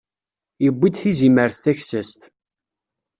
[0.63, 2.21] Yewwi-d tizimert taksast.